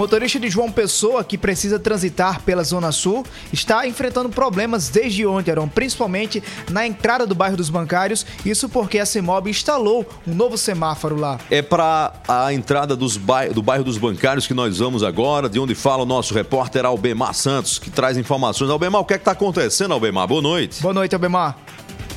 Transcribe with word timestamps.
motorista 0.00 0.40
de 0.40 0.48
João 0.48 0.72
Pessoa, 0.72 1.22
que 1.22 1.36
precisa 1.36 1.78
transitar 1.78 2.40
pela 2.40 2.64
Zona 2.64 2.90
Sul, 2.90 3.22
está 3.52 3.86
enfrentando 3.86 4.30
problemas 4.30 4.88
desde 4.88 5.26
ontem, 5.26 5.50
Aaron, 5.50 5.68
principalmente 5.68 6.42
na 6.70 6.86
entrada 6.86 7.26
do 7.26 7.34
bairro 7.34 7.54
dos 7.54 7.68
Bancários. 7.68 8.24
Isso 8.42 8.66
porque 8.66 8.98
a 8.98 9.04
CEMOB 9.04 9.50
instalou 9.50 10.08
um 10.26 10.34
novo 10.34 10.56
semáforo 10.56 11.16
lá. 11.16 11.38
É 11.50 11.60
para 11.60 12.14
a 12.26 12.50
entrada 12.50 12.96
dos 12.96 13.18
bairro, 13.18 13.52
do 13.52 13.62
bairro 13.62 13.84
dos 13.84 13.98
Bancários 13.98 14.46
que 14.46 14.54
nós 14.54 14.78
vamos 14.78 15.02
agora, 15.02 15.50
de 15.50 15.58
onde 15.58 15.74
fala 15.74 16.04
o 16.04 16.06
nosso 16.06 16.32
repórter 16.32 16.86
Albemar 16.86 17.34
Santos, 17.34 17.78
que 17.78 17.90
traz 17.90 18.16
informações. 18.16 18.70
Albemar, 18.70 19.02
o 19.02 19.04
que 19.04 19.12
é 19.12 19.18
que 19.18 19.22
está 19.22 19.32
acontecendo, 19.32 19.92
Albemar? 19.92 20.26
Boa 20.26 20.40
noite. 20.40 20.80
Boa 20.80 20.94
noite, 20.94 21.14
Albemar. 21.14 21.58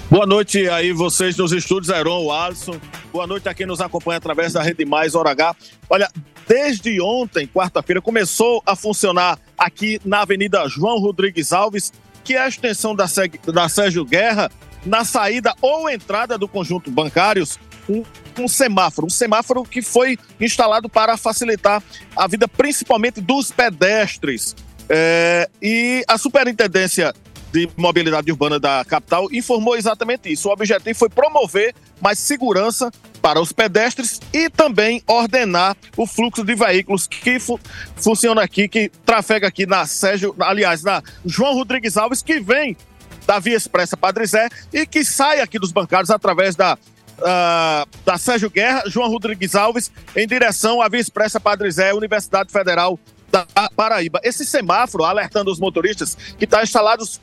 Boa 0.10 0.26
noite 0.26 0.70
aí 0.70 0.94
vocês 0.94 1.36
nos 1.36 1.52
estúdios, 1.52 1.94
Heron, 1.94 2.24
o 2.24 2.32
Alisson. 2.32 2.80
Boa 3.14 3.28
noite 3.28 3.48
a 3.48 3.54
quem 3.54 3.68
nos 3.68 3.80
acompanha 3.80 4.18
através 4.18 4.54
da 4.54 4.64
Rede 4.64 4.84
Mais 4.86 5.14
Hora 5.14 5.30
H. 5.30 5.56
Olha, 5.88 6.10
desde 6.48 7.00
ontem, 7.00 7.46
quarta-feira, 7.46 8.02
começou 8.02 8.64
a 8.66 8.76
funcionar 8.76 9.38
aqui 9.56 10.02
na 10.04 10.22
Avenida 10.22 10.68
João 10.68 10.98
Rodrigues 10.98 11.54
Alves, 11.54 11.94
que 12.24 12.34
é 12.34 12.42
a 12.42 12.48
extensão 12.48 12.96
da, 12.96 13.06
da 13.54 13.70
Sérgio 13.70 14.04
Guerra, 14.04 14.50
na 14.84 15.06
saída 15.06 15.54
ou 15.62 15.88
entrada 15.88 16.40
do 16.40 16.48
conjunto 16.48 16.90
bancários, 16.90 17.60
um, 17.88 18.04
um 18.40 18.48
semáforo. 18.48 19.06
Um 19.06 19.12
semáforo 19.12 19.62
que 19.62 19.84
foi 19.84 20.18
instalado 20.42 20.90
para 20.90 21.16
facilitar 21.16 21.84
a 22.16 22.28
vida, 22.28 22.48
principalmente 22.48 23.22
dos 23.22 23.52
pedestres. 23.52 24.56
É, 24.90 25.48
e 25.62 26.04
a 26.08 26.18
superintendência 26.18 27.14
de 27.54 27.70
Mobilidade 27.78 28.32
Urbana 28.32 28.60
da 28.60 28.84
capital 28.84 29.28
informou 29.32 29.78
exatamente 29.78 30.32
isso. 30.32 30.50
O 30.50 30.52
objetivo 30.52 30.98
foi 30.98 31.08
promover 31.08 31.76
mais 32.02 32.18
segurança 32.18 32.92
para 33.22 33.40
os 33.40 33.54
pedestres 33.54 34.20
e 34.34 34.50
também 34.50 35.04
ordenar 35.06 35.78
o 35.96 36.08
fluxo 36.08 36.44
de 36.44 36.56
veículos 36.56 37.06
que 37.06 37.40
fu 37.40 37.60
funciona 37.96 38.42
aqui, 38.42 38.68
que 38.68 38.90
trafega 39.06 39.48
aqui 39.48 39.68
na 39.68 39.86
Sérgio, 39.86 40.36
aliás, 40.40 40.84
na 40.84 41.04
João 41.24 41.54
Rodrigues 41.54 41.96
Alves, 41.96 42.24
que 42.24 42.40
vem 42.40 42.76
da 43.28 43.38
Via 43.38 43.56
Expressa 43.56 43.96
Padre 43.96 44.26
Zé 44.26 44.50
e 44.74 44.88
que 44.88 45.06
sai 45.06 45.40
aqui 45.40 45.60
dos 45.60 45.72
bancários 45.72 46.10
através 46.10 46.56
da, 46.56 46.74
uh, 46.74 47.88
da 48.04 48.18
Sérgio 48.18 48.50
Guerra, 48.50 48.84
João 48.88 49.08
Rodrigues 49.10 49.54
Alves, 49.54 49.92
em 50.16 50.28
direção 50.28 50.82
à 50.82 50.90
Via 50.90 51.00
Expressa 51.00 51.40
Padre 51.40 51.70
Zé, 51.70 51.94
Universidade 51.94 52.52
Federal 52.52 53.00
da 53.34 53.70
Paraíba. 53.76 54.20
Esse 54.24 54.46
semáforo 54.46 55.04
alertando 55.04 55.52
os 55.52 55.60
motoristas 55.60 56.16
que 56.38 56.46
está 56.46 56.62
instalados 56.62 57.20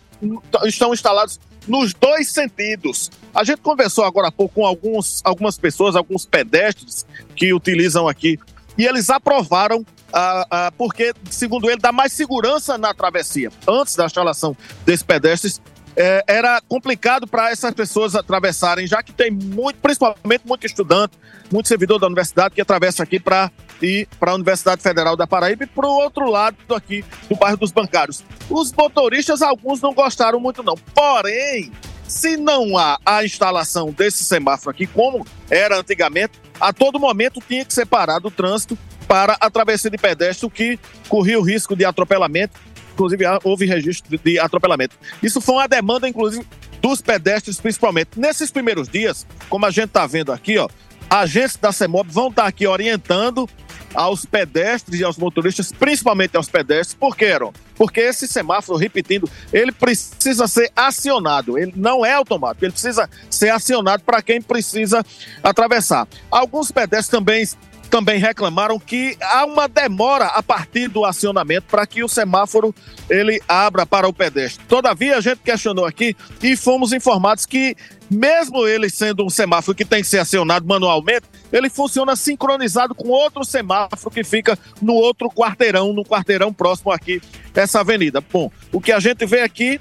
estão 0.65 0.93
instalados 0.93 1.39
nos 1.69 1.95
dois 1.95 2.29
sentidos. 2.29 3.11
A 3.33 3.45
gente 3.45 3.61
conversou 3.61 4.05
agora 4.05 4.29
há 4.29 4.33
pouco 4.33 4.57
com 4.57 4.67
alguns, 4.67 5.21
algumas 5.25 5.57
pessoas, 5.57 5.95
alguns 5.95 6.27
pedestres 6.27 7.07
que 7.37 7.55
utilizam 7.55 8.09
aqui, 8.09 8.39
e 8.77 8.87
eles 8.87 9.09
aprovaram 9.09 9.85
ah, 10.13 10.47
ah, 10.51 10.73
porque, 10.77 11.13
segundo 11.31 11.71
ele, 11.71 11.81
dá 11.81 11.93
mais 11.93 12.13
segurança 12.13 12.77
na 12.77 12.93
travessia. 12.93 13.51
Antes 13.69 13.95
da 13.95 14.07
instalação 14.07 14.57
desses 14.85 15.03
pedestres, 15.03 15.61
é, 16.01 16.25
era 16.27 16.63
complicado 16.63 17.27
para 17.27 17.51
essas 17.51 17.75
pessoas 17.75 18.15
atravessarem, 18.15 18.87
já 18.87 19.03
que 19.03 19.13
tem 19.13 19.31
muito, 19.31 19.77
principalmente 19.83 20.47
muito 20.47 20.67
estudante, 20.67 21.13
muito 21.53 21.69
servidor 21.69 21.99
da 21.99 22.07
universidade 22.07 22.55
que 22.55 22.61
atravessa 22.63 23.03
aqui 23.03 23.21
para 23.21 23.51
ir 23.83 24.09
para 24.19 24.31
a 24.31 24.35
Universidade 24.35 24.81
Federal 24.81 25.15
da 25.15 25.27
Paraíba 25.27 25.65
e 25.65 25.67
para 25.67 25.87
o 25.87 25.91
outro 25.91 26.31
lado 26.31 26.57
aqui 26.75 27.05
do 27.29 27.37
bairro 27.37 27.59
dos 27.59 27.71
Bancários. 27.71 28.25
Os 28.49 28.73
motoristas, 28.73 29.43
alguns 29.43 29.83
não 29.83 29.93
gostaram 29.93 30.41
muito 30.41 30.63
não. 30.63 30.75
Porém, 30.95 31.71
se 32.09 32.39
não 32.39 32.79
há 32.79 32.99
a 33.05 33.23
instalação 33.23 33.93
desse 33.93 34.25
semáforo 34.25 34.71
aqui, 34.71 34.87
como 34.87 35.27
era 35.51 35.79
antigamente, 35.79 36.33
a 36.59 36.73
todo 36.73 36.99
momento 36.99 37.43
tinha 37.47 37.65
que 37.65 37.75
separar 37.75 38.21
do 38.21 38.31
trânsito 38.31 38.79
para 39.07 39.37
a 39.39 39.51
travessia 39.51 39.91
de 39.91 39.99
pedestre, 39.99 40.47
o 40.47 40.51
que 40.51 40.79
corria 41.09 41.39
o 41.39 41.43
risco 41.43 41.77
de 41.77 41.85
atropelamento 41.85 42.59
inclusive 43.01 43.25
houve 43.43 43.65
registro 43.65 44.19
de 44.19 44.39
atropelamento. 44.39 44.97
Isso 45.23 45.41
foi 45.41 45.55
uma 45.57 45.69
demanda, 45.69 46.09
inclusive, 46.09 46.47
dos 46.81 47.01
pedestres, 47.01 47.59
principalmente. 47.59 48.11
Nesses 48.17 48.51
primeiros 48.51 48.89
dias, 48.89 49.27
como 49.49 49.65
a 49.67 49.71
gente 49.71 49.87
está 49.87 50.07
vendo 50.07 50.33
aqui, 50.33 50.59
ó, 50.59 50.69
agentes 51.09 51.57
da 51.57 51.73
CEMOB 51.73 52.11
vão 52.11 52.29
estar 52.29 52.43
tá 52.43 52.49
aqui 52.49 52.67
orientando 52.67 53.49
aos 53.93 54.25
pedestres 54.25 55.01
e 55.01 55.05
aos 55.05 55.17
motoristas, 55.17 55.73
principalmente 55.73 56.37
aos 56.37 56.49
pedestres, 56.49 56.95
por 56.95 57.17
quê, 57.17 57.27
Aaron? 57.27 57.53
Porque 57.75 58.01
esse 58.01 58.29
semáforo, 58.29 58.79
repetindo, 58.79 59.29
ele 59.53 59.73
precisa 59.73 60.47
ser 60.47 60.71
acionado, 60.77 61.59
ele 61.59 61.73
não 61.75 62.07
é 62.07 62.13
automático, 62.13 62.65
ele 62.65 62.73
precisa 62.73 63.09
ser 63.29 63.49
acionado 63.51 64.05
para 64.05 64.23
quem 64.23 64.41
precisa 64.41 65.05
atravessar. 65.43 66.07
Alguns 66.31 66.71
pedestres 66.71 67.09
também 67.09 67.45
também 67.91 68.21
reclamaram 68.21 68.79
que 68.79 69.17
há 69.21 69.45
uma 69.45 69.69
demora 69.69 70.27
a 70.27 70.43
partir 70.43 70.89
do 70.89 71.05
acionamento 71.05 71.67
para 71.69 71.85
que 71.87 72.05
o 72.05 72.09
semáforo 72.09 72.73
ele 73.09 73.43
abra 73.49 73.85
para 73.85 74.09
o 74.09 74.13
pedestre. 74.13 74.65
Todavia, 74.67 75.17
a 75.17 75.21
gente 75.21 75.39
questionou 75.39 75.85
aqui 75.85 76.17
e 76.41 76.57
fomos 76.57 76.93
informados 76.93 77.45
que 77.45 77.77
mesmo 78.09 78.67
ele 78.67 78.89
sendo 78.89 79.25
um 79.25 79.31
semáforo 79.31 79.77
que 79.77 79.85
tem 79.85 80.03
que 80.03 80.09
ser 80.09 80.19
acionado 80.19 80.67
manualmente, 80.67 81.27
ele 81.53 81.69
funciona 81.69 82.15
sincronizado 82.15 82.95
com 82.95 83.09
outro 83.09 83.45
semáforo 83.45 84.11
que 84.11 84.23
fica 84.25 84.59
no 84.81 84.95
outro 84.95 85.29
quarteirão, 85.29 85.93
no 85.93 86.05
quarteirão 86.05 86.53
próximo 86.53 86.93
aqui 86.93 87.21
dessa 87.53 87.81
avenida. 87.81 88.21
Bom, 88.21 88.51
o 88.73 88.81
que 88.81 88.93
a 88.93 89.01
gente 89.01 89.27
vê 89.27 89.41
aqui 89.43 89.81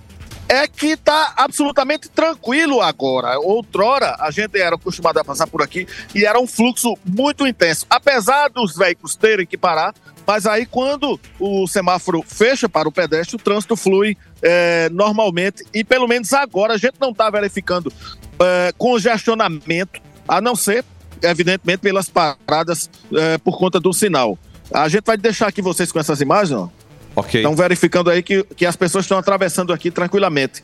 é 0.50 0.68
que 0.68 0.88
está 0.88 1.34
absolutamente 1.38 2.10
tranquilo 2.10 2.82
agora. 2.82 3.40
Outrora, 3.40 4.16
a 4.20 4.32
gente 4.32 4.60
era 4.60 4.76
acostumado 4.76 5.20
a 5.20 5.24
passar 5.24 5.46
por 5.46 5.62
aqui 5.62 5.88
e 6.16 6.26
era 6.26 6.40
um 6.40 6.48
fluxo 6.48 6.98
muito 7.06 7.46
intenso. 7.46 7.86
Apesar 7.88 8.50
dos 8.50 8.76
veículos 8.76 9.16
terem 9.16 9.46
que 9.46 9.58
parar, 9.58 9.94
mas 10.26 10.48
aí 10.48 10.66
quando 10.66 11.20
o 11.40 11.68
semáforo 11.68 12.24
fecha 12.26 12.68
para 12.68 12.90
o 12.90 12.92
pedestre, 12.92 13.36
o 13.36 13.40
trânsito 13.40 13.76
flui 13.76 14.18
é, 14.42 14.90
normalmente 14.90 15.64
e 15.72 15.84
pelo 15.84 16.08
menos 16.08 16.34
agora 16.34 16.74
a 16.74 16.78
gente 16.78 16.96
não 17.00 17.12
está 17.12 17.30
verificando 17.30 17.94
é, 18.40 18.74
congestionamento, 18.76 20.02
a 20.28 20.42
não 20.42 20.56
ser, 20.56 20.84
evidentemente, 21.22 21.80
pelas 21.80 22.10
paradas 22.10 22.90
é, 23.14 23.38
por 23.38 23.58
conta 23.58 23.80
do 23.80 23.94
sinal. 23.94 24.38
A 24.72 24.88
gente 24.88 25.06
vai 25.06 25.18
deixar 25.18 25.48
aqui 25.48 25.62
vocês 25.62 25.92
com 25.92 26.00
essas 26.00 26.22
imagens, 26.22 26.60
ó. 26.60 26.70
Ok. 27.16 27.42
Estão 27.42 27.56
verificando 27.56 28.10
aí 28.10 28.22
que, 28.22 28.44
que 28.56 28.66
as 28.66 28.76
pessoas 28.76 29.06
estão 29.06 29.18
atravessando 29.18 29.74
aqui 29.74 29.92
tranquilamente. 29.92 30.64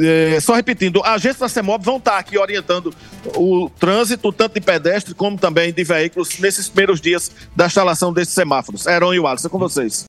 É, 0.00 0.40
só 0.40 0.54
repetindo, 0.54 1.02
agentes 1.04 1.38
da 1.38 1.48
CEMOB 1.48 1.84
vão 1.84 1.96
estar 1.98 2.18
aqui 2.18 2.38
orientando 2.38 2.92
o 3.36 3.70
trânsito, 3.78 4.32
tanto 4.32 4.54
de 4.54 4.60
pedestre 4.60 5.14
como 5.14 5.38
também 5.38 5.72
de 5.72 5.84
veículos, 5.84 6.38
nesses 6.38 6.68
primeiros 6.68 7.00
dias 7.00 7.30
da 7.54 7.66
instalação 7.66 8.12
desses 8.12 8.34
semáforos. 8.34 8.86
Heron 8.86 9.14
e 9.14 9.20
Wallace, 9.20 9.46
é 9.46 9.50
com 9.50 9.58
vocês. 9.58 10.00